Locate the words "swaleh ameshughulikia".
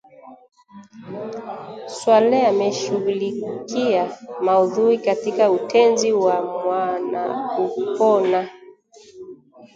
1.87-4.17